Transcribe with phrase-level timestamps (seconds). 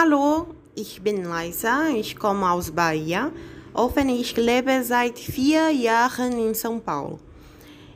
[0.00, 0.46] Hallo,
[0.76, 3.32] ich bin Liza, ich komme aus Bahia.
[3.74, 7.18] Offen, ich lebe seit vier Jahren in São Paulo.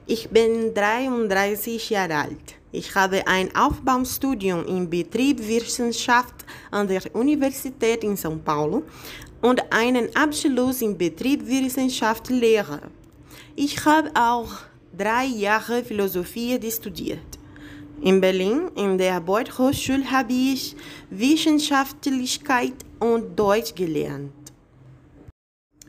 [0.06, 2.56] Ich bin 33 Jahre alt.
[2.72, 6.34] Ich habe ein Aufbaustudium in Betriebswissenschaft
[6.72, 8.82] an der Universität in São Paulo
[9.40, 12.80] und einen Abschluss in Betriebswissenschaft Lehre.
[13.54, 14.50] Ich habe auch
[14.92, 17.38] drei Jahre Philosophie studiert.
[18.02, 20.74] In Berlin, in der Beuth Hochschule, habe ich
[21.10, 24.32] Wissenschaftlichkeit und Deutsch gelernt.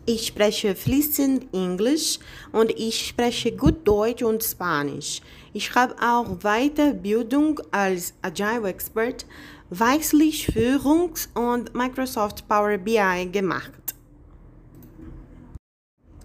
[0.06, 2.20] Ich spreche fließend Englisch
[2.52, 5.22] und ich spreche gut Deutsch und Spanisch.
[5.54, 9.26] Ich habe auch Weiterbildung als Agile Expert,
[9.72, 13.96] Weißlich Führungs- und Microsoft Power BI gemacht.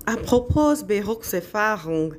[0.04, 2.16] Apropos Berufserfahrung.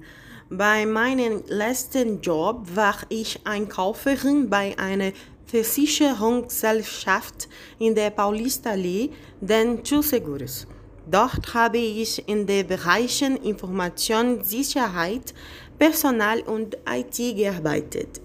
[0.51, 5.11] Bei meinem letzten Job war ich Einkäuferin bei einer
[5.45, 10.65] Versicherungsgesellschaft in der Paulistallee, den Schulseguros.
[11.05, 15.35] Dort habe ich in den Bereichen Informationssicherheit,
[15.77, 18.19] Personal und IT gearbeitet.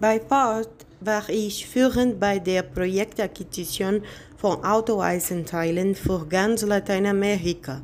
[0.00, 4.04] Bei Ford war ich führend bei der Projektakquisition
[4.38, 7.82] von Autoeisenteilen für ganz Lateinamerika.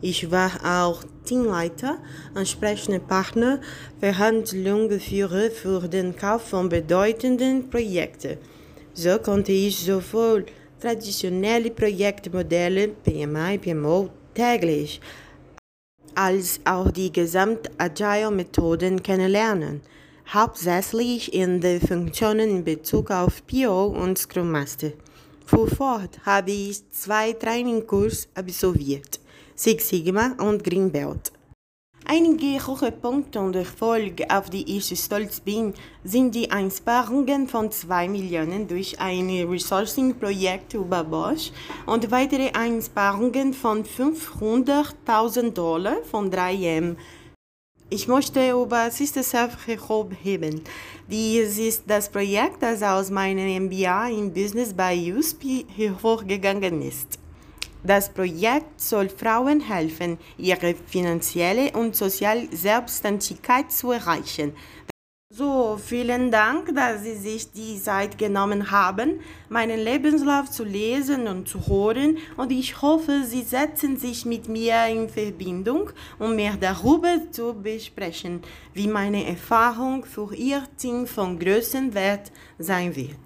[0.00, 1.98] Ich war auch Teamleiter,
[2.34, 3.60] ansprechender Partner,
[3.98, 8.38] Verhandlungsführer für den Kauf von bedeutenden Projekten.
[8.94, 10.46] So konnte ich sowohl
[10.80, 15.00] traditionelle Projektmodelle PMI, PMO täglich
[16.14, 19.80] als auch die gesamten Agile-Methoden kennenlernen,
[20.32, 24.90] hauptsächlich in den Funktionen in Bezug auf PO und Scrum Master.
[25.46, 29.20] Für Ford habe ich zwei Trainingkurse absolviert.
[29.60, 31.32] Six Sigma und Green Belt.
[32.04, 32.60] Einige
[33.02, 39.00] Punkte und Erfolge, auf die ich stolz bin, sind die Einsparungen von 2 Millionen durch
[39.00, 41.50] ein Resourcing-Projekt über Bosch
[41.86, 46.94] und weitere Einsparungen von 500.000 Dollar von 3M.
[47.90, 50.62] Ich möchte über Sister Self hervorheben.
[51.10, 57.18] Dies ist das Projekt, das aus meinem MBA in Business bei USP hervorgegangen ist.
[57.84, 64.52] Das Projekt soll Frauen helfen, ihre finanzielle und soziale Selbstständigkeit zu erreichen.
[65.30, 71.46] So, vielen Dank, dass Sie sich die Zeit genommen haben, meinen Lebenslauf zu lesen und
[71.46, 77.30] zu hören und ich hoffe, Sie setzen sich mit mir in Verbindung, um mehr darüber
[77.30, 78.40] zu besprechen,
[78.72, 83.20] wie meine Erfahrung für Ihr Team von größtem Wert sein wird.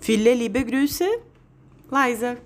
[0.00, 1.06] Viele liebe Grüße,
[1.90, 2.36] Leise.